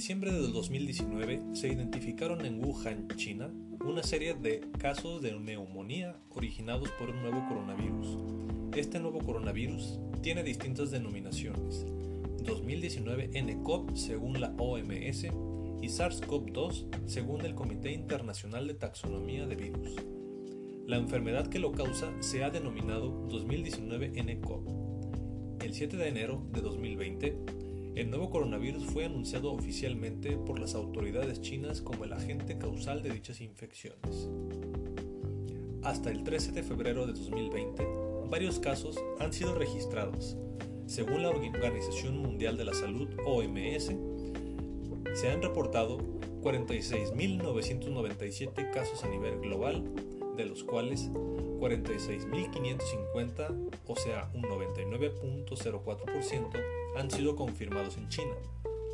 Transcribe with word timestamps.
diciembre 0.00 0.32
del 0.32 0.50
2019 0.54 1.42
se 1.52 1.68
identificaron 1.68 2.46
en 2.46 2.64
Wuhan, 2.64 3.06
China, 3.16 3.52
una 3.84 4.02
serie 4.02 4.32
de 4.32 4.62
casos 4.78 5.20
de 5.20 5.38
neumonía 5.38 6.16
originados 6.30 6.88
por 6.92 7.10
un 7.10 7.20
nuevo 7.20 7.46
coronavirus. 7.46 8.16
Este 8.74 8.98
nuevo 8.98 9.18
coronavirus 9.18 9.98
tiene 10.22 10.42
distintas 10.42 10.90
denominaciones. 10.90 11.84
2019 12.42 13.42
nCoV 13.42 13.94
según 13.94 14.40
la 14.40 14.54
OMS 14.56 15.24
y 15.24 15.88
SARS-CoV-2 15.88 16.86
según 17.04 17.44
el 17.44 17.54
Comité 17.54 17.92
Internacional 17.92 18.68
de 18.68 18.74
Taxonomía 18.76 19.46
de 19.46 19.56
Virus. 19.56 19.96
La 20.86 20.96
enfermedad 20.96 21.48
que 21.48 21.58
lo 21.58 21.72
causa 21.72 22.10
se 22.20 22.42
ha 22.42 22.48
denominado 22.48 23.10
2019 23.28 24.12
nCoV. 24.22 25.60
El 25.62 25.74
7 25.74 25.98
de 25.98 26.08
enero 26.08 26.42
de 26.54 26.62
2020, 26.62 27.36
el 27.96 28.08
nuevo 28.08 28.30
coronavirus 28.30 28.86
fue 28.86 29.04
anunciado 29.04 29.52
oficialmente 29.52 30.36
por 30.36 30.58
las 30.58 30.74
autoridades 30.74 31.40
chinas 31.40 31.82
como 31.82 32.04
el 32.04 32.12
agente 32.12 32.56
causal 32.56 33.02
de 33.02 33.10
dichas 33.10 33.40
infecciones. 33.40 34.28
Hasta 35.82 36.10
el 36.10 36.22
13 36.22 36.52
de 36.52 36.62
febrero 36.62 37.06
de 37.06 37.14
2020, 37.14 37.84
varios 38.30 38.60
casos 38.60 38.96
han 39.18 39.32
sido 39.32 39.54
registrados. 39.54 40.36
Según 40.86 41.22
la 41.22 41.30
Organización 41.30 42.18
Mundial 42.18 42.56
de 42.56 42.64
la 42.64 42.74
Salud, 42.74 43.08
OMS, 43.24 43.92
se 45.14 45.30
han 45.30 45.42
reportado 45.42 45.98
46.997 46.42 48.70
casos 48.70 49.02
a 49.04 49.08
nivel 49.08 49.40
global, 49.40 49.84
de 50.36 50.46
los 50.46 50.62
cuales 50.64 51.10
46.550, 51.10 53.70
o 53.86 53.96
sea 53.96 54.30
un 54.34 54.42
99.04%, 54.42 56.79
han 56.96 57.10
sido 57.10 57.36
confirmados 57.36 57.96
en 57.96 58.08
China, 58.08 58.34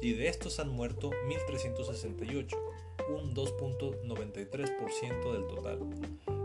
y 0.02 0.12
de 0.12 0.28
estos 0.28 0.61
han 0.61 0.69
muerto 0.69 1.11
1.368, 1.11 2.56
un 3.08 3.34
2.93% 3.34 5.33
del 5.33 5.47
total, 5.47 5.80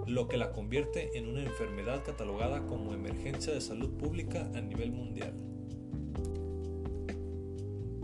lo 0.07 0.27
que 0.27 0.37
la 0.37 0.51
convierte 0.51 1.17
en 1.17 1.27
una 1.27 1.43
enfermedad 1.43 2.03
catalogada 2.03 2.65
como 2.65 2.93
emergencia 2.93 3.53
de 3.53 3.61
salud 3.61 3.91
pública 3.97 4.49
a 4.55 4.61
nivel 4.61 4.91
mundial. 4.91 5.33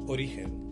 Origen 0.08 0.68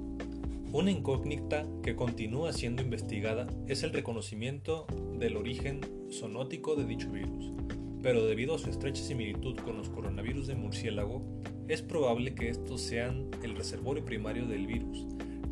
una 0.75 0.91
incógnita 0.91 1.65
que 1.83 1.95
continúa 1.95 2.51
siendo 2.51 2.81
investigada 2.81 3.47
es 3.65 3.83
el 3.83 3.93
reconocimiento 3.93 4.85
del 5.17 5.37
origen 5.37 5.79
zoonótico 6.11 6.75
de 6.75 6.83
dicho 6.83 7.09
virus, 7.09 7.53
pero 8.01 8.25
debido 8.25 8.55
a 8.55 8.59
su 8.59 8.69
estrecha 8.69 9.01
similitud 9.01 9.55
con 9.55 9.77
los 9.77 9.87
coronavirus 9.87 10.47
de 10.47 10.55
murciélago, 10.55 11.23
es 11.67 11.81
probable 11.81 12.35
que 12.35 12.49
estos 12.49 12.81
sean 12.81 13.29
el 13.43 13.55
reservorio 13.55 14.05
primario 14.05 14.45
del 14.45 14.67
virus, 14.67 15.07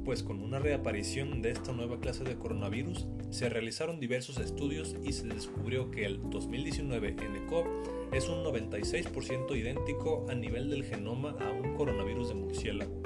pues 0.05 0.21
con 0.21 0.41
una 0.41 0.59
reaparición 0.59 1.41
de 1.41 1.51
esta 1.51 1.71
nueva 1.71 1.99
clase 1.99 2.23
de 2.23 2.35
coronavirus 2.35 3.07
se 3.29 3.49
realizaron 3.49 3.99
diversos 3.99 4.37
estudios 4.37 4.95
y 5.03 5.13
se 5.13 5.27
descubrió 5.27 5.89
que 5.91 6.05
el 6.05 6.19
2019 6.29 7.13
nCoV 7.13 7.65
es 8.11 8.29
un 8.29 8.43
96% 8.43 9.57
idéntico 9.57 10.25
a 10.29 10.35
nivel 10.35 10.69
del 10.69 10.83
genoma 10.83 11.35
a 11.39 11.51
un 11.51 11.73
coronavirus 11.75 12.29
de 12.29 12.35
murciélago. 12.35 13.01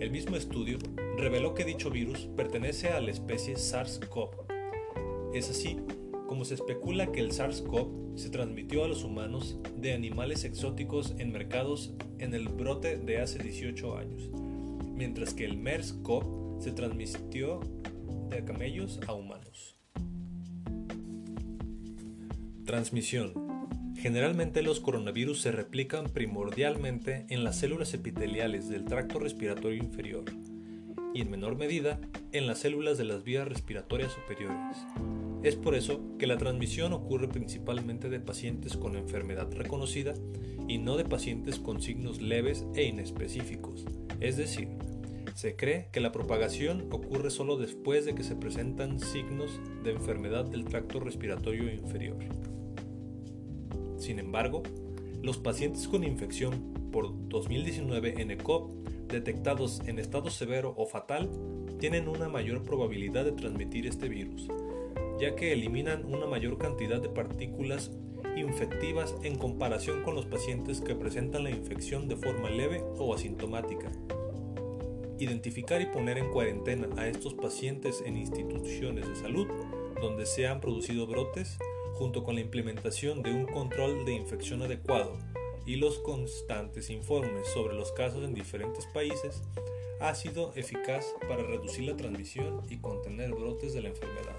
El 0.00 0.10
mismo 0.10 0.36
estudio 0.36 0.78
reveló 1.16 1.54
que 1.54 1.64
dicho 1.64 1.90
virus 1.90 2.28
pertenece 2.36 2.88
a 2.88 3.00
la 3.00 3.12
especie 3.12 3.54
SARS-CoV. 3.54 4.30
Es 5.32 5.48
así 5.48 5.78
como 6.32 6.46
se 6.46 6.54
especula 6.54 7.12
que 7.12 7.20
el 7.20 7.30
SARS-CoV 7.30 8.16
se 8.16 8.30
transmitió 8.30 8.84
a 8.84 8.88
los 8.88 9.04
humanos 9.04 9.58
de 9.76 9.92
animales 9.92 10.44
exóticos 10.44 11.14
en 11.18 11.30
mercados 11.30 11.92
en 12.18 12.32
el 12.32 12.48
brote 12.48 12.96
de 12.96 13.20
hace 13.20 13.38
18 13.38 13.98
años, 13.98 14.30
mientras 14.94 15.34
que 15.34 15.44
el 15.44 15.58
MERS-CoV 15.58 16.58
se 16.58 16.72
transmitió 16.72 17.60
de 18.30 18.42
camellos 18.46 18.98
a 19.06 19.12
humanos. 19.12 19.76
Transmisión 22.64 23.34
Generalmente 23.98 24.62
los 24.62 24.80
coronavirus 24.80 25.42
se 25.42 25.52
replican 25.52 26.06
primordialmente 26.06 27.26
en 27.28 27.44
las 27.44 27.58
células 27.58 27.92
epiteliales 27.92 28.70
del 28.70 28.86
tracto 28.86 29.18
respiratorio 29.18 29.84
inferior 29.84 30.24
y 31.12 31.20
en 31.20 31.30
menor 31.30 31.56
medida 31.56 32.00
en 32.32 32.46
las 32.46 32.60
células 32.60 32.96
de 32.96 33.04
las 33.04 33.22
vías 33.22 33.46
respiratorias 33.46 34.12
superiores. 34.12 34.78
Es 35.42 35.56
por 35.56 35.74
eso 35.74 36.00
que 36.18 36.28
la 36.28 36.38
transmisión 36.38 36.92
ocurre 36.92 37.26
principalmente 37.26 38.08
de 38.08 38.20
pacientes 38.20 38.76
con 38.76 38.96
enfermedad 38.96 39.50
reconocida 39.52 40.14
y 40.68 40.78
no 40.78 40.96
de 40.96 41.04
pacientes 41.04 41.58
con 41.58 41.82
signos 41.82 42.22
leves 42.22 42.64
e 42.74 42.84
inespecíficos, 42.84 43.84
es 44.20 44.36
decir, 44.36 44.68
se 45.34 45.56
cree 45.56 45.88
que 45.90 46.00
la 46.00 46.12
propagación 46.12 46.86
ocurre 46.92 47.30
solo 47.30 47.56
después 47.56 48.04
de 48.04 48.14
que 48.14 48.22
se 48.22 48.36
presentan 48.36 49.00
signos 49.00 49.58
de 49.82 49.92
enfermedad 49.92 50.44
del 50.44 50.64
tracto 50.64 51.00
respiratorio 51.00 51.72
inferior. 51.72 52.18
Sin 53.96 54.18
embargo, 54.18 54.62
los 55.22 55.38
pacientes 55.38 55.88
con 55.88 56.04
infección 56.04 56.72
por 56.92 57.28
2019 57.28 58.24
nCoV 58.24 59.08
detectados 59.08 59.80
en 59.86 59.98
estado 59.98 60.30
severo 60.30 60.74
o 60.76 60.86
fatal 60.86 61.30
tienen 61.80 62.08
una 62.08 62.28
mayor 62.28 62.62
probabilidad 62.62 63.24
de 63.24 63.32
transmitir 63.32 63.86
este 63.86 64.08
virus, 64.08 64.48
ya 65.18 65.34
que 65.34 65.52
eliminan 65.52 66.04
una 66.04 66.26
mayor 66.26 66.58
cantidad 66.58 67.00
de 67.00 67.08
partículas 67.08 67.90
infectivas 68.36 69.14
en 69.22 69.36
comparación 69.36 70.02
con 70.02 70.14
los 70.14 70.26
pacientes 70.26 70.80
que 70.80 70.94
presentan 70.94 71.44
la 71.44 71.50
infección 71.50 72.08
de 72.08 72.16
forma 72.16 72.50
leve 72.50 72.82
o 72.98 73.14
asintomática. 73.14 73.90
Identificar 75.18 75.80
y 75.80 75.86
poner 75.86 76.18
en 76.18 76.30
cuarentena 76.30 76.88
a 76.96 77.06
estos 77.08 77.34
pacientes 77.34 78.02
en 78.04 78.16
instituciones 78.16 79.08
de 79.08 79.16
salud 79.16 79.46
donde 80.00 80.26
se 80.26 80.46
han 80.46 80.60
producido 80.60 81.06
brotes 81.06 81.58
junto 81.94 82.24
con 82.24 82.34
la 82.34 82.40
implementación 82.40 83.22
de 83.22 83.32
un 83.32 83.46
control 83.46 84.04
de 84.04 84.14
infección 84.14 84.62
adecuado 84.62 85.16
y 85.64 85.76
los 85.76 85.98
constantes 85.98 86.90
informes 86.90 87.46
sobre 87.48 87.74
los 87.74 87.92
casos 87.92 88.24
en 88.24 88.34
diferentes 88.34 88.86
países, 88.86 89.42
ha 90.00 90.14
sido 90.14 90.52
eficaz 90.56 91.06
para 91.28 91.44
reducir 91.44 91.84
la 91.84 91.96
transmisión 91.96 92.62
y 92.68 92.78
contener 92.78 93.30
brotes 93.30 93.72
de 93.72 93.82
la 93.82 93.88
enfermedad. 93.90 94.36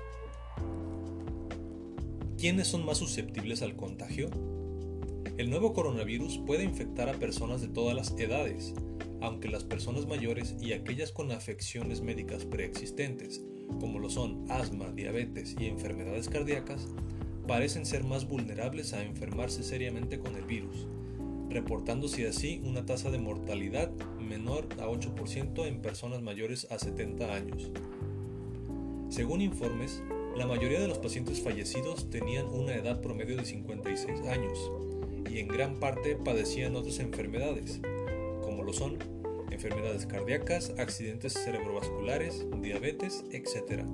¿Quiénes 2.38 2.68
son 2.68 2.86
más 2.86 2.98
susceptibles 2.98 3.62
al 3.62 3.76
contagio? 3.76 4.30
El 5.38 5.50
nuevo 5.50 5.74
coronavirus 5.74 6.40
puede 6.40 6.64
infectar 6.64 7.10
a 7.10 7.14
personas 7.14 7.62
de 7.62 7.70
todas 7.70 7.96
las 7.96 8.12
edades, 8.20 8.74
aunque 9.22 9.48
las 9.48 9.64
personas 9.64 10.06
mayores 10.06 10.56
y 10.62 10.74
aquellas 10.74 11.12
con 11.12 11.32
afecciones 11.32 12.02
médicas 12.02 12.46
preexistentes, 12.46 13.42
como 13.80 13.98
lo 13.98 14.10
son 14.10 14.46
asma, 14.52 14.92
diabetes 14.92 15.56
y 15.58 15.68
enfermedades 15.68 16.28
cardíacas, 16.28 16.90
parecen 17.48 17.86
ser 17.86 18.04
más 18.04 18.28
vulnerables 18.28 18.94
a 18.94 19.04
enfermarse 19.04 19.64
seriamente 19.64 20.20
con 20.20 20.36
el 20.36 20.44
virus, 20.44 20.88
reportándose 21.50 22.28
así 22.28 22.62
una 22.64 22.86
tasa 22.86 23.10
de 23.10 23.20
mortalidad 23.20 23.92
menor 24.20 24.68
a 24.80 24.88
8% 24.88 25.66
en 25.66 25.82
personas 25.82 26.22
mayores 26.22 26.68
a 26.70 26.78
70 26.78 27.34
años. 27.34 27.72
Según 29.10 29.42
informes, 29.42 30.04
la 30.36 30.48
mayoría 30.48 30.80
de 30.80 30.88
los 30.88 30.98
pacientes 30.98 31.42
fallecidos 31.42 32.10
tenían 32.10 32.48
una 32.48 32.76
edad 32.76 33.02
promedio 33.02 33.38
de 33.38 33.46
56 33.46 34.22
años 34.28 34.72
y 35.30 35.40
en 35.40 35.48
gran 35.48 35.80
parte 35.80 36.16
padecían 36.16 36.76
otras 36.76 37.00
enfermedades, 37.00 37.82
como 38.42 38.64
lo 38.64 38.74
son 38.74 38.98
enfermedades 39.52 40.06
cardíacas, 40.06 40.74
accidentes 40.78 41.34
cerebrovasculares, 41.34 42.46
diabetes, 42.62 43.24
etc., 43.32 43.86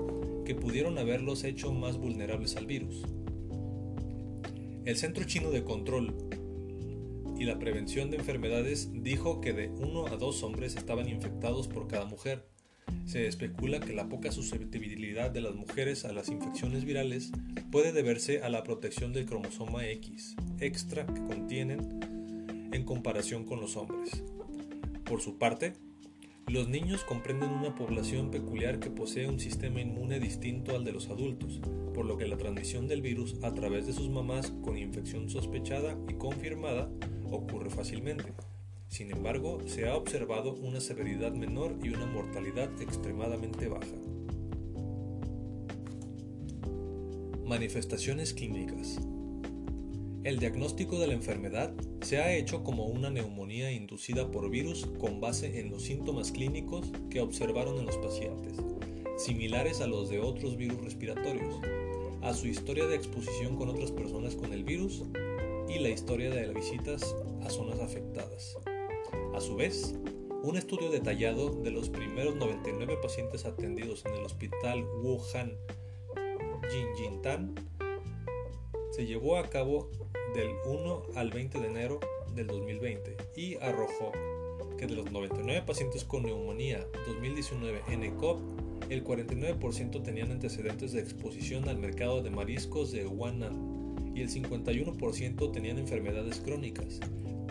que 0.46 0.56
pudieron 0.56 0.98
haberlos 0.98 1.44
hecho 1.44 1.72
más 1.72 1.98
vulnerables 1.98 2.56
al 2.56 2.66
virus. 2.66 3.04
El 4.86 4.98
Centro 4.98 5.26
Chino 5.26 5.52
de 5.52 5.64
Control 5.64 6.16
y 7.38 7.44
la 7.44 7.60
Prevención 7.60 8.10
de 8.10 8.18
Enfermedades 8.18 8.90
dijo 8.94 9.40
que 9.40 9.54
de 9.54 9.70
uno 9.70 10.08
a 10.08 10.18
dos 10.18 10.44
hombres 10.44 10.76
estaban 10.76 11.08
infectados 11.08 11.68
por 11.68 11.88
cada 11.88 12.06
mujer. 12.06 12.49
Se 13.06 13.28
especula 13.28 13.80
que 13.80 13.94
la 13.94 14.08
poca 14.08 14.32
susceptibilidad 14.32 15.32
de 15.32 15.42
las 15.42 15.56
mujeres 15.56 16.06
a 16.06 16.14
las 16.14 16.30
infecciones 16.30 16.86
virales 16.86 17.32
puede 17.72 17.92
deberse 17.92 18.42
a 18.42 18.50
la 18.50 18.64
protección 18.64 19.14
del 19.14 19.26
cromosoma 19.26 19.88
X 19.88 20.36
extra 20.60 21.06
que 21.06 21.22
contienen 21.22 22.70
en 22.72 22.84
comparación 22.84 23.46
con 23.46 23.60
los 23.60 23.78
hombres. 23.78 24.24
Por 25.06 25.22
su 25.22 25.38
parte, 25.38 25.74
los 26.48 26.68
niños 26.68 27.04
comprenden 27.04 27.52
una 27.52 27.76
población 27.76 28.32
peculiar 28.32 28.80
que 28.80 28.90
posee 28.90 29.28
un 29.28 29.40
sistema 29.40 29.82
inmune 29.82 30.20
distinto 30.20 30.76
al 30.76 30.84
de 30.84 30.92
los 30.92 31.10
adultos, 31.10 31.62
por 31.94 32.06
lo 32.06 32.18
que 32.18 32.28
la 32.28 32.38
transmisión 32.38 32.88
del 32.88 33.02
virus 33.02 33.36
a 33.44 33.54
través 33.54 33.86
de 33.86 33.94
sus 33.94 34.10
mamás 34.10 34.52
con 34.64 34.78
infección 34.78 35.30
sospechada 35.30 35.96
y 36.08 36.14
confirmada 36.14 36.90
ocurre 37.32 37.70
fácilmente. 37.70 38.34
Sin 38.90 39.12
embargo, 39.12 39.60
se 39.68 39.88
ha 39.88 39.96
observado 39.96 40.56
una 40.56 40.82
severidad 40.82 41.32
menor 41.32 41.78
y 41.84 41.90
una 41.90 42.08
mortalidad 42.08 42.70
extremadamente 42.82 43.68
baja. 43.68 43.86
Manifestaciones 47.46 48.34
clínicas. 48.34 49.00
El 50.24 50.40
diagnóstico 50.40 51.00
de 51.00 51.06
la 51.06 51.14
enfermedad 51.14 51.72
se 52.02 52.18
ha 52.18 52.36
hecho 52.36 52.64
como 52.64 52.88
una 52.88 53.12
neumonía 53.12 53.72
inducida 53.72 54.32
por 54.32 54.50
virus 54.50 54.88
con 55.00 55.22
base 55.22 55.60
en 55.60 55.70
los 55.70 55.84
síntomas 55.84 56.32
clínicos 56.32 56.92
que 57.12 57.22
observaron 57.22 57.78
en 57.78 57.86
los 57.86 57.98
pacientes, 57.98 58.58
similares 59.18 59.82
a 59.82 59.88
los 59.88 60.10
de 60.10 60.20
otros 60.20 60.58
virus 60.58 60.84
respiratorios, 60.84 61.62
a 62.24 62.34
su 62.34 62.48
historia 62.48 62.88
de 62.88 62.96
exposición 62.96 63.56
con 63.56 63.70
otras 63.70 63.92
personas 63.92 64.36
con 64.36 64.52
el 64.52 64.64
virus 64.64 65.04
y 65.70 65.78
la 65.78 65.90
historia 65.90 66.32
de 66.32 66.48
las 66.48 66.56
visitas 66.56 67.16
a 67.44 67.50
zonas 67.50 67.80
afectadas. 67.80 68.58
A 69.34 69.40
su 69.40 69.56
vez, 69.56 69.96
un 70.44 70.56
estudio 70.56 70.90
detallado 70.90 71.50
de 71.50 71.72
los 71.72 71.90
primeros 71.90 72.36
99 72.36 72.98
pacientes 73.02 73.46
atendidos 73.46 74.06
en 74.06 74.16
el 74.16 74.26
hospital 74.26 74.86
Wuhan 75.02 75.58
Jinjintan 76.70 77.56
se 78.92 79.06
llevó 79.06 79.38
a 79.38 79.50
cabo 79.50 79.90
del 80.34 80.50
1 80.66 81.04
al 81.16 81.32
20 81.32 81.60
de 81.60 81.68
enero 81.68 82.00
del 82.36 82.48
2020 82.48 83.18
y 83.36 83.56
arrojó 83.56 84.12
que 84.78 84.88
de 84.88 84.96
los 84.96 85.12
99 85.12 85.64
pacientes 85.66 86.06
con 86.06 86.24
neumonía 86.24 86.88
2019 87.08 87.82
en 87.90 88.04
ECOP, 88.04 88.40
el 88.90 89.04
49% 89.04 90.04
tenían 90.04 90.32
antecedentes 90.32 90.94
de 90.94 91.02
exposición 91.02 91.68
al 91.68 91.78
mercado 91.78 92.22
de 92.24 92.30
mariscos 92.30 92.92
de 92.92 93.06
Wuhan 93.06 93.42
y 94.16 94.22
el 94.22 94.30
51% 94.30 95.52
tenían 95.52 95.80
enfermedades 95.80 96.40
crónicas. 96.40 97.00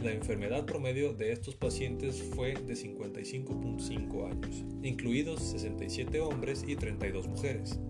La 0.03 0.13
enfermedad 0.13 0.65
promedio 0.65 1.13
de 1.13 1.33
estos 1.33 1.57
pacientes 1.57 2.23
fue 2.23 2.55
de 2.55 2.75
55.5 2.75 4.31
años, 4.31 4.65
incluidos 4.85 5.43
67 5.43 6.21
hombres 6.21 6.65
y 6.65 6.77
32 6.77 7.27
mujeres, 7.27 7.81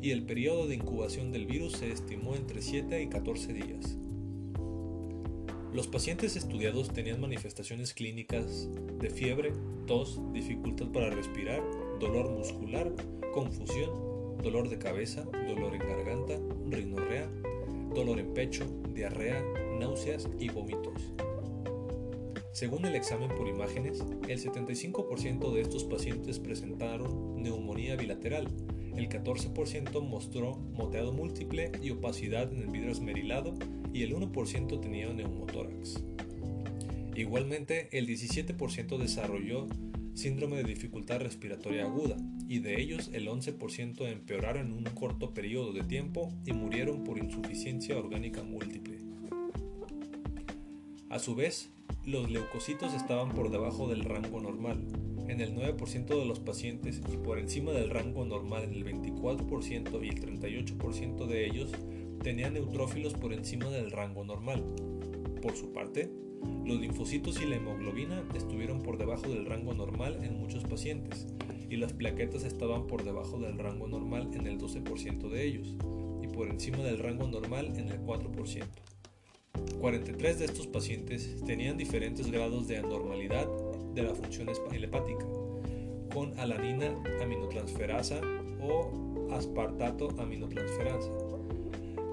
y 0.00 0.12
el 0.12 0.22
periodo 0.22 0.68
de 0.68 0.76
incubación 0.76 1.32
del 1.32 1.46
virus 1.46 1.72
se 1.72 1.90
estimó 1.90 2.36
entre 2.36 2.62
7 2.62 3.02
y 3.02 3.08
14 3.08 3.52
días. 3.52 3.98
Los 5.72 5.88
pacientes 5.88 6.36
estudiados 6.36 6.92
tenían 6.92 7.20
manifestaciones 7.20 7.94
clínicas 7.94 8.68
de 9.00 9.10
fiebre, 9.10 9.52
tos, 9.88 10.20
dificultad 10.32 10.86
para 10.92 11.10
respirar, 11.10 11.64
dolor 11.98 12.30
muscular, 12.30 12.94
confusión, 13.34 14.38
dolor 14.40 14.68
de 14.68 14.78
cabeza, 14.78 15.24
dolor 15.48 15.74
en 15.74 15.80
garganta, 15.80 16.38
rinorrea, 16.70 17.28
dolor 17.92 18.20
en 18.20 18.32
pecho, 18.34 18.64
diarrea, 18.94 19.42
náuseas 19.80 20.28
y 20.38 20.48
vómitos. 20.48 21.12
Según 22.56 22.86
el 22.86 22.94
examen 22.94 23.28
por 23.36 23.48
imágenes, 23.48 24.02
el 24.26 24.40
75% 24.42 25.52
de 25.52 25.60
estos 25.60 25.84
pacientes 25.84 26.38
presentaron 26.38 27.42
neumonía 27.42 27.96
bilateral, 27.96 28.48
el 28.96 29.10
14% 29.10 30.00
mostró 30.00 30.56
moteado 30.72 31.12
múltiple 31.12 31.70
y 31.82 31.90
opacidad 31.90 32.50
en 32.50 32.62
el 32.62 32.68
vidrio 32.68 32.92
esmerilado 32.92 33.52
y 33.92 34.04
el 34.04 34.14
1% 34.14 34.80
tenía 34.80 35.12
neumotórax. 35.12 36.02
Igualmente, 37.14 37.90
el 37.92 38.06
17% 38.06 38.96
desarrolló 38.96 39.66
síndrome 40.14 40.56
de 40.56 40.64
dificultad 40.64 41.20
respiratoria 41.20 41.84
aguda 41.84 42.16
y 42.48 42.60
de 42.60 42.80
ellos 42.80 43.10
el 43.12 43.28
11% 43.28 44.10
empeoraron 44.10 44.68
en 44.68 44.72
un 44.72 44.84
corto 44.84 45.34
periodo 45.34 45.74
de 45.74 45.82
tiempo 45.82 46.32
y 46.46 46.54
murieron 46.54 47.04
por 47.04 47.18
insuficiencia 47.18 47.98
orgánica 47.98 48.42
múltiple. 48.42 48.96
A 51.10 51.18
su 51.18 51.34
vez, 51.34 51.70
los 52.06 52.30
leucocitos 52.30 52.94
estaban 52.94 53.30
por 53.30 53.50
debajo 53.50 53.88
del 53.88 54.04
rango 54.04 54.40
normal, 54.40 54.78
en 55.26 55.40
el 55.40 55.56
9% 55.56 56.06
de 56.06 56.24
los 56.24 56.38
pacientes 56.38 57.00
y 57.12 57.16
por 57.16 57.40
encima 57.40 57.72
del 57.72 57.90
rango 57.90 58.24
normal 58.24 58.62
en 58.62 58.74
el 58.74 58.84
24% 58.84 60.04
y 60.04 60.08
el 60.08 60.20
38% 60.20 61.26
de 61.26 61.46
ellos 61.46 61.72
tenían 62.22 62.54
neutrófilos 62.54 63.14
por 63.14 63.32
encima 63.32 63.68
del 63.70 63.90
rango 63.90 64.24
normal. 64.24 64.64
Por 65.42 65.56
su 65.56 65.72
parte, 65.72 66.08
los 66.64 66.80
linfocitos 66.80 67.42
y 67.42 67.46
la 67.46 67.56
hemoglobina 67.56 68.22
estuvieron 68.36 68.82
por 68.82 68.98
debajo 68.98 69.28
del 69.28 69.44
rango 69.44 69.74
normal 69.74 70.22
en 70.22 70.38
muchos 70.38 70.62
pacientes 70.62 71.26
y 71.68 71.76
las 71.76 71.92
plaquetas 71.92 72.44
estaban 72.44 72.86
por 72.86 73.02
debajo 73.02 73.40
del 73.40 73.58
rango 73.58 73.88
normal 73.88 74.30
en 74.32 74.46
el 74.46 74.60
12% 74.60 75.28
de 75.28 75.44
ellos 75.44 75.74
y 76.22 76.28
por 76.28 76.46
encima 76.46 76.78
del 76.78 77.00
rango 77.00 77.26
normal 77.26 77.72
en 77.76 77.88
el 77.88 78.00
4%. 78.00 78.64
43 79.80 80.38
de 80.38 80.44
estos 80.44 80.66
pacientes 80.66 81.36
tenían 81.46 81.76
diferentes 81.76 82.30
grados 82.30 82.66
de 82.68 82.78
anormalidad 82.78 83.46
de 83.94 84.02
la 84.02 84.14
función 84.14 84.48
hepática, 84.48 85.26
con 86.12 86.38
alanina 86.38 86.96
aminotransferasa 87.22 88.20
o 88.60 89.28
aspartato 89.32 90.08
aminotransferasa 90.18 91.10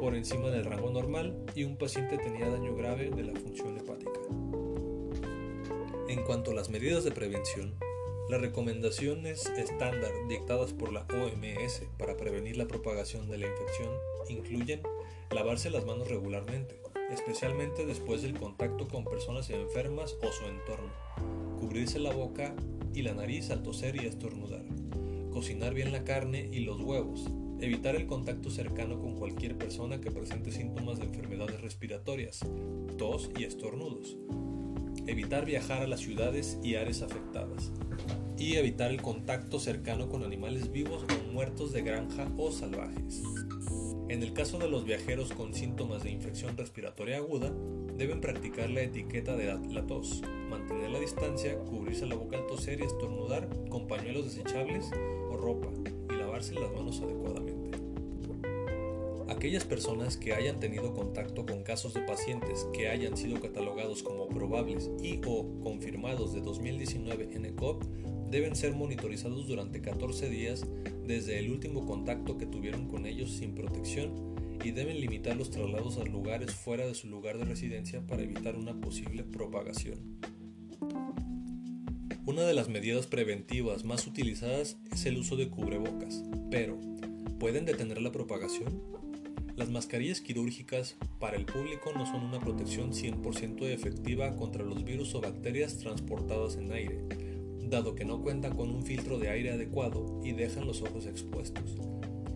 por 0.03 0.15
encima 0.15 0.49
del 0.49 0.65
rango 0.65 0.91
normal 0.91 1.33
y 1.55 1.63
un 1.63 1.77
paciente 1.77 2.17
tenía 2.17 2.49
daño 2.49 2.75
grave 2.75 3.09
de 3.09 3.23
la 3.23 3.39
función 3.39 3.77
hepática. 3.77 4.19
En 6.09 6.23
cuanto 6.25 6.51
a 6.51 6.53
las 6.53 6.69
medidas 6.69 7.05
de 7.05 7.11
prevención, 7.11 7.73
las 8.29 8.41
recomendaciones 8.41 9.45
estándar 9.57 10.11
dictadas 10.27 10.73
por 10.73 10.91
la 10.91 11.05
OMS 11.09 11.83
para 11.97 12.17
prevenir 12.17 12.57
la 12.57 12.67
propagación 12.67 13.29
de 13.29 13.37
la 13.37 13.47
infección 13.47 13.91
incluyen 14.27 14.81
lavarse 15.31 15.69
las 15.69 15.85
manos 15.85 16.09
regularmente, 16.09 16.82
especialmente 17.13 17.85
después 17.85 18.21
del 18.21 18.37
contacto 18.37 18.87
con 18.87 19.05
personas 19.05 19.49
enfermas 19.49 20.15
o 20.21 20.31
su 20.31 20.45
entorno, 20.45 20.91
cubrirse 21.59 21.99
la 21.99 22.11
boca 22.11 22.55
y 22.93 23.03
la 23.03 23.13
nariz 23.13 23.49
al 23.49 23.63
toser 23.63 23.95
y 23.95 24.05
estornudar, 24.05 24.65
cocinar 25.31 25.73
bien 25.73 25.91
la 25.91 26.03
carne 26.03 26.49
y 26.51 26.59
los 26.59 26.81
huevos, 26.81 27.29
evitar 27.59 27.95
el 27.95 28.07
contacto 28.07 28.49
cercano 28.49 28.99
con 28.99 29.15
cualquier 29.15 29.57
persona 29.57 30.01
que 30.01 30.11
presente 30.11 30.51
síntomas 30.51 30.99
de 30.99 31.05
enfermedades 31.05 31.61
respiratorias, 31.61 32.41
tos 32.97 33.29
y 33.37 33.43
estornudos, 33.43 34.17
evitar 35.07 35.45
viajar 35.45 35.81
a 35.81 35.87
las 35.87 36.01
ciudades 36.01 36.57
y 36.63 36.75
áreas 36.75 37.01
afectadas, 37.01 37.71
y 38.37 38.55
evitar 38.55 38.91
el 38.91 39.01
contacto 39.01 39.59
cercano 39.59 40.09
con 40.09 40.23
animales 40.23 40.71
vivos 40.71 41.03
o 41.03 41.31
muertos 41.31 41.71
de 41.71 41.81
granja 41.83 42.27
o 42.37 42.51
salvajes. 42.51 43.21
En 44.09 44.21
el 44.21 44.33
caso 44.33 44.59
de 44.59 44.67
los 44.67 44.85
viajeros 44.85 45.31
con 45.31 45.53
síntomas 45.53 46.03
de 46.03 46.11
infección 46.11 46.57
respiratoria 46.57 47.17
aguda, 47.17 47.51
deben 47.97 48.21
practicar 48.21 48.69
la 48.69 48.81
etiqueta 48.81 49.35
de 49.35 49.45
la 49.45 49.87
tos, 49.87 50.21
mantener 50.49 50.89
la 50.89 50.99
distancia, 50.99 51.57
cubrirse 51.59 52.05
la 52.05 52.15
boca 52.15 52.37
al 52.37 52.45
toser 52.45 52.81
y 52.81 52.83
estornudar 52.83 53.47
con 53.69 53.87
pañuelos 53.87 54.25
desechables 54.25 54.91
o 55.29 55.37
ropa 55.37 55.67
y 56.09 56.17
lavarse 56.17 56.53
las 56.53 56.71
manos 56.73 57.01
adecuadamente. 57.01 57.77
Aquellas 59.29 59.65
personas 59.65 60.17
que 60.17 60.33
hayan 60.33 60.59
tenido 60.59 60.93
contacto 60.93 61.45
con 61.45 61.63
casos 61.63 61.93
de 61.93 62.01
pacientes 62.01 62.67
que 62.73 62.89
hayan 62.89 63.17
sido 63.17 63.41
catalogados 63.41 64.03
como 64.03 64.27
probables 64.27 64.91
y 65.01 65.21
o 65.25 65.59
confirmados 65.61 66.33
de 66.33 66.41
2019 66.41 67.29
en 67.33 67.45
ECOP 67.45 67.83
deben 68.33 68.55
ser 68.55 68.73
monitorizados 68.73 69.45
durante 69.45 69.79
14 69.79 70.27
días 70.27 70.65
desde 71.05 71.37
el 71.37 71.51
último 71.51 71.85
contacto 71.85 72.35
que 72.35 72.47
tuvieron 72.47 72.87
con 72.87 73.05
ellos 73.05 73.29
sin 73.31 73.53
protección 73.53 74.33
y 74.63 74.71
deben 74.71 74.99
limitar 74.99 75.37
los 75.37 75.51
traslados 75.51 75.99
a 75.99 76.03
lugares 76.03 76.51
fuera 76.51 76.87
de 76.87 76.95
su 76.95 77.07
lugar 77.07 77.37
de 77.37 77.45
residencia 77.45 78.01
para 78.07 78.23
evitar 78.23 78.55
una 78.55 78.73
posible 78.81 79.23
propagación. 79.23 80.17
Una 82.25 82.41
de 82.41 82.55
las 82.55 82.69
medidas 82.69 83.05
preventivas 83.05 83.83
más 83.85 84.07
utilizadas 84.07 84.77
es 84.91 85.05
el 85.05 85.17
uso 85.17 85.35
de 85.35 85.49
cubrebocas, 85.49 86.23
pero 86.49 86.79
¿pueden 87.39 87.65
detener 87.65 88.01
la 88.01 88.11
propagación? 88.11 88.81
Las 89.55 89.69
mascarillas 89.69 90.21
quirúrgicas 90.21 90.95
para 91.19 91.37
el 91.37 91.45
público 91.45 91.91
no 91.95 92.07
son 92.07 92.23
una 92.23 92.39
protección 92.39 92.93
100% 92.93 93.67
efectiva 93.67 94.35
contra 94.35 94.63
los 94.63 94.83
virus 94.83 95.13
o 95.13 95.21
bacterias 95.21 95.77
transportadas 95.77 96.55
en 96.55 96.71
aire, 96.71 96.97
dado 97.69 97.95
que 97.95 98.05
no 98.05 98.21
cuentan 98.21 98.55
con 98.55 98.69
un 98.69 98.83
filtro 98.83 99.19
de 99.19 99.29
aire 99.29 99.51
adecuado 99.51 100.19
y 100.23 100.31
dejan 100.33 100.67
los 100.67 100.81
ojos 100.81 101.05
expuestos. 101.05 101.77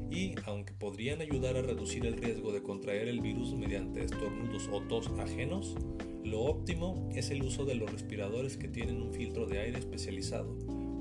Y, 0.09 0.35
aunque 0.45 0.73
podrían 0.73 1.21
ayudar 1.21 1.57
a 1.57 1.61
reducir 1.61 2.05
el 2.05 2.17
riesgo 2.17 2.51
de 2.51 2.63
contraer 2.63 3.07
el 3.07 3.21
virus 3.21 3.53
mediante 3.53 4.03
estornudos 4.03 4.69
o 4.71 4.81
tos 4.81 5.07
ajenos, 5.19 5.75
lo 6.23 6.41
óptimo 6.41 7.09
es 7.15 7.29
el 7.29 7.43
uso 7.43 7.65
de 7.65 7.75
los 7.75 7.91
respiradores 7.91 8.57
que 8.57 8.67
tienen 8.67 9.01
un 9.01 9.13
filtro 9.13 9.45
de 9.45 9.59
aire 9.59 9.79
especializado, 9.79 10.57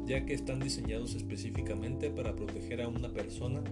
ya 0.06 0.24
que 0.24 0.34
están 0.34 0.60
diseñados 0.60 1.14
específicamente 1.14 2.10
para 2.10 2.36
proteger 2.36 2.82
a 2.82 2.88
una 2.88 3.12
persona 3.12 3.62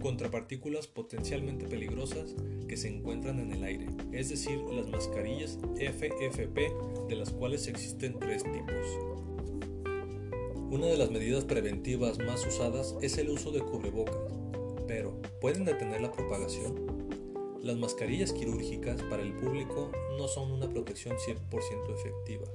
contra 0.00 0.30
partículas 0.30 0.86
potencialmente 0.86 1.66
peligrosas 1.66 2.34
que 2.68 2.76
se 2.76 2.88
encuentran 2.88 3.38
en 3.38 3.52
el 3.52 3.62
aire, 3.62 3.86
es 4.12 4.30
decir, 4.30 4.58
las 4.72 4.88
mascarillas 4.88 5.58
FFP, 5.76 6.60
de 7.08 7.16
las 7.16 7.30
cuales 7.30 7.68
existen 7.68 8.18
tres 8.18 8.42
tipos. 8.42 9.33
Una 10.74 10.88
de 10.88 10.96
las 10.96 11.12
medidas 11.12 11.44
preventivas 11.44 12.18
más 12.18 12.44
usadas 12.44 12.96
es 13.00 13.16
el 13.18 13.30
uso 13.30 13.52
de 13.52 13.60
cubrebocas, 13.60 14.32
pero 14.88 15.14
¿pueden 15.40 15.64
detener 15.64 16.00
la 16.00 16.10
propagación? 16.10 16.74
Las 17.62 17.76
mascarillas 17.76 18.32
quirúrgicas 18.32 19.00
para 19.02 19.22
el 19.22 19.34
público 19.34 19.92
no 20.18 20.26
son 20.26 20.50
una 20.50 20.68
protección 20.68 21.16
100% 21.16 21.94
efectiva 21.94 22.48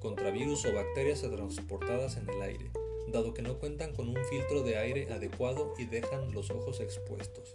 contra 0.00 0.32
virus 0.32 0.64
o 0.64 0.74
bacterias 0.74 1.20
transportadas 1.20 2.16
en 2.16 2.28
el 2.28 2.42
aire, 2.42 2.72
dado 3.06 3.34
que 3.34 3.42
no 3.42 3.60
cuentan 3.60 3.94
con 3.94 4.08
un 4.08 4.18
filtro 4.24 4.64
de 4.64 4.76
aire 4.76 5.12
adecuado 5.12 5.72
y 5.78 5.84
dejan 5.84 6.32
los 6.32 6.50
ojos 6.50 6.80
expuestos. 6.80 7.54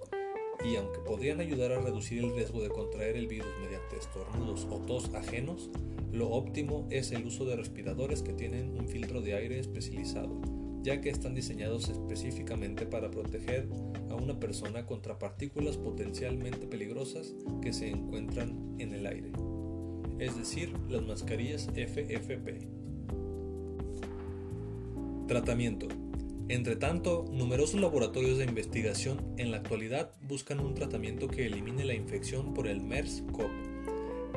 y 0.63 0.77
aunque 0.77 0.99
podrían 0.99 1.41
ayudar 1.41 1.73
a 1.73 1.81
reducir 1.81 2.23
el 2.23 2.33
riesgo 2.33 2.61
de 2.61 2.69
contraer 2.69 3.17
el 3.17 3.27
virus 3.27 3.51
mediante 3.61 3.97
estornudos 3.97 4.65
o 4.71 4.77
tos 4.77 5.13
ajenos, 5.13 5.69
lo 6.15 6.29
óptimo 6.29 6.87
es 6.89 7.11
el 7.11 7.25
uso 7.25 7.45
de 7.45 7.57
respiradores 7.57 8.21
que 8.21 8.31
tienen 8.31 8.77
un 8.79 8.87
filtro 8.87 9.21
de 9.21 9.35
aire 9.35 9.59
especializado, 9.59 10.39
ya 10.81 11.01
que 11.01 11.09
están 11.09 11.35
diseñados 11.35 11.89
específicamente 11.89 12.85
para 12.85 13.11
proteger 13.11 13.67
a 14.09 14.15
una 14.15 14.39
persona 14.39 14.85
contra 14.85 15.19
partículas 15.19 15.77
potencialmente 15.77 16.67
peligrosas 16.67 17.35
que 17.61 17.73
se 17.73 17.89
encuentran 17.89 18.75
en 18.79 18.93
el 18.93 19.05
aire, 19.05 19.31
es 20.19 20.37
decir, 20.37 20.71
las 20.89 21.01
mascarillas 21.01 21.67
FFP. 21.75 22.69
Tratamiento. 25.27 25.87
Entre 26.47 26.75
tanto, 26.75 27.25
numerosos 27.31 27.81
laboratorios 27.81 28.37
de 28.37 28.45
investigación 28.45 29.19
en 29.37 29.49
la 29.49 29.57
actualidad 29.57 30.11
buscan 30.21 30.59
un 30.59 30.75
tratamiento 30.75 31.27
que 31.27 31.47
elimine 31.47 31.83
la 31.83 31.95
infección 31.95 32.53
por 32.53 32.67
el 32.67 32.81
MERS-CoV, 32.81 33.49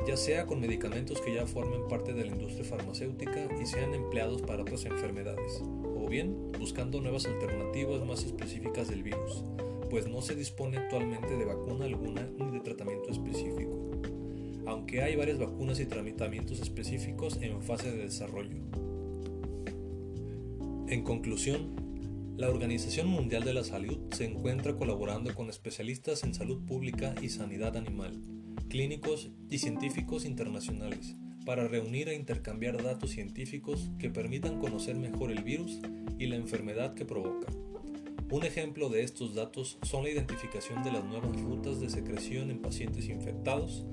ya 0.07 0.17
sea 0.17 0.45
con 0.45 0.59
medicamentos 0.59 1.21
que 1.21 1.33
ya 1.33 1.45
formen 1.45 1.87
parte 1.87 2.13
de 2.13 2.25
la 2.25 2.31
industria 2.31 2.63
farmacéutica 2.63 3.47
y 3.61 3.65
sean 3.65 3.93
empleados 3.93 4.41
para 4.41 4.61
otras 4.61 4.85
enfermedades, 4.85 5.61
o 5.95 6.07
bien 6.07 6.51
buscando 6.57 7.01
nuevas 7.01 7.25
alternativas 7.25 8.05
más 8.05 8.23
específicas 8.23 8.87
del 8.87 9.03
virus, 9.03 9.43
pues 9.89 10.07
no 10.07 10.21
se 10.21 10.35
dispone 10.35 10.77
actualmente 10.77 11.35
de 11.35 11.45
vacuna 11.45 11.85
alguna 11.85 12.29
ni 12.37 12.51
de 12.51 12.59
tratamiento 12.59 13.09
específico, 13.09 13.91
aunque 14.65 15.01
hay 15.01 15.15
varias 15.15 15.39
vacunas 15.39 15.79
y 15.79 15.85
tratamientos 15.85 16.59
específicos 16.59 17.37
en 17.41 17.61
fase 17.61 17.91
de 17.91 18.03
desarrollo. 18.03 18.57
En 20.87 21.03
conclusión, 21.03 21.89
la 22.37 22.49
Organización 22.49 23.07
Mundial 23.07 23.43
de 23.43 23.53
la 23.53 23.63
Salud 23.63 23.99
se 24.11 24.25
encuentra 24.25 24.75
colaborando 24.77 25.35
con 25.35 25.49
especialistas 25.49 26.23
en 26.23 26.33
salud 26.33 26.65
pública 26.65 27.13
y 27.21 27.29
sanidad 27.29 27.75
animal, 27.75 28.21
clínicos 28.69 29.31
y 29.49 29.57
científicos 29.57 30.25
internacionales 30.25 31.15
para 31.43 31.67
reunir 31.67 32.07
e 32.07 32.15
intercambiar 32.15 32.81
datos 32.81 33.09
científicos 33.09 33.89
que 33.97 34.11
permitan 34.11 34.59
conocer 34.59 34.95
mejor 34.95 35.31
el 35.31 35.43
virus 35.43 35.79
y 36.19 36.27
la 36.27 36.35
enfermedad 36.35 36.93
que 36.93 37.05
provoca. 37.05 37.47
Un 38.29 38.43
ejemplo 38.43 38.89
de 38.89 39.01
estos 39.01 39.33
datos 39.33 39.79
son 39.81 40.03
la 40.03 40.11
identificación 40.11 40.83
de 40.83 40.91
las 40.91 41.03
nuevas 41.03 41.41
rutas 41.41 41.79
de 41.79 41.89
secreción 41.89 42.51
en 42.51 42.61
pacientes 42.61 43.09
infectados. 43.09 43.87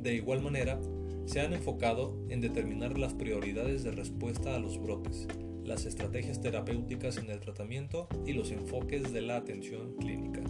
De 0.00 0.14
igual 0.14 0.40
manera, 0.40 0.80
se 1.26 1.40
han 1.40 1.52
enfocado 1.52 2.16
en 2.30 2.40
determinar 2.40 2.96
las 2.96 3.12
prioridades 3.12 3.84
de 3.84 3.90
respuesta 3.90 4.56
a 4.56 4.58
los 4.58 4.80
brotes, 4.80 5.28
las 5.62 5.84
estrategias 5.84 6.40
terapéuticas 6.40 7.18
en 7.18 7.28
el 7.28 7.40
tratamiento 7.40 8.08
y 8.26 8.32
los 8.32 8.50
enfoques 8.50 9.12
de 9.12 9.20
la 9.20 9.36
atención 9.36 9.94
clínica. 9.98 10.42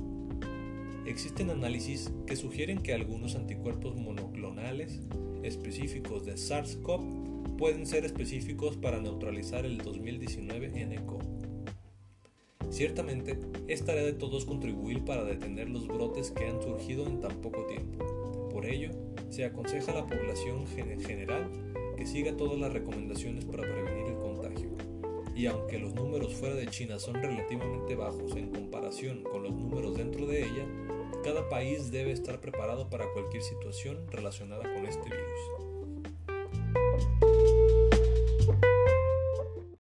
Existen 1.12 1.50
análisis 1.50 2.11
que 2.26 2.37
sugieren 2.37 2.78
que 2.78 2.95
algunos 2.95 3.37
anticuerpos 3.37 3.97
monoclonales 3.97 4.99
específicos 5.42 6.25
de 6.25 6.38
SARS-CoV 6.38 7.59
pueden 7.59 7.85
ser 7.85 8.07
específicos 8.07 8.78
para 8.78 8.99
neutralizar 8.99 9.66
el 9.66 9.76
2019 9.76 10.87
nCoV. 10.87 11.23
Ciertamente, 12.71 13.38
es 13.69 13.85
tarea 13.85 14.04
de 14.04 14.14
todos 14.14 14.47
contribuir 14.47 15.04
para 15.04 15.23
detener 15.25 15.69
los 15.69 15.87
brotes 15.87 16.31
que 16.31 16.47
han 16.47 16.62
surgido 16.62 17.07
en 17.07 17.21
tan 17.21 17.42
poco 17.42 17.66
tiempo. 17.66 18.49
Por 18.50 18.64
ello, 18.64 18.88
se 19.28 19.45
aconseja 19.45 19.92
a 19.92 19.97
la 19.97 20.07
población 20.07 20.64
en 20.78 20.99
general 21.02 21.50
que 21.99 22.07
siga 22.07 22.38
todas 22.38 22.59
las 22.59 22.73
recomendaciones 22.73 23.45
para 23.45 23.64
prevenir 23.64 24.07
el 24.07 24.19
contagio 24.19 24.71
y 25.35 25.47
aunque 25.47 25.78
los 25.78 25.95
números 25.95 26.35
fuera 26.35 26.54
de 26.54 26.66
China 26.66 26.99
son 26.99 27.14
relativamente 27.14 27.95
bajos 27.97 28.37
en 28.37 28.50
comparación 28.50 29.23
con 29.23 29.42
los 29.42 29.52
números 29.52 29.97
dentro 29.97 30.26
de 30.26 30.45
ella, 30.45 30.66
cada 31.23 31.49
país 31.49 31.91
debe 31.91 32.12
estar 32.12 32.41
preparado 32.41 32.91
para 32.91 33.11
cualquier 33.12 33.43
situación 33.43 34.07
relacionada 34.11 34.62
con 34.62 34.87
este 34.87 35.05
virus. 35.05 35.51